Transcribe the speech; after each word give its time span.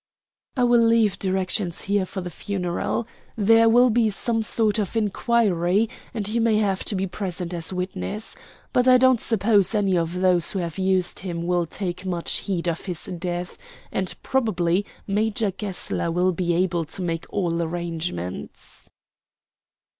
"I 0.57 0.63
will 0.63 0.81
leave 0.81 1.19
directions 1.19 1.83
here 1.83 2.07
for 2.07 2.21
the 2.21 2.31
funeral. 2.31 3.07
There 3.35 3.69
will 3.69 3.91
be 3.91 4.09
some 4.09 4.41
sort 4.41 4.79
of 4.79 4.95
inquiry, 4.97 5.89
and 6.11 6.27
you 6.27 6.41
may 6.41 6.57
have 6.57 6.83
to 6.85 6.95
be 6.95 7.05
present 7.05 7.53
as 7.53 7.71
witness. 7.71 8.35
But 8.73 8.87
I 8.87 8.97
don't 8.97 9.21
suppose 9.21 9.75
any 9.75 9.95
of 9.95 10.21
those 10.21 10.53
who 10.53 10.57
have 10.57 10.79
used 10.79 11.19
him 11.19 11.43
will 11.45 11.67
take 11.67 12.03
much 12.03 12.37
heed 12.39 12.67
of 12.67 12.85
his 12.85 13.05
death, 13.19 13.59
and 13.91 14.15
probably 14.23 14.87
Major 15.05 15.51
Gessler 15.51 16.09
will 16.11 16.31
be 16.31 16.55
able 16.55 16.83
to 16.85 17.03
make 17.03 17.27
all 17.29 17.61
arrangements." 17.61 18.89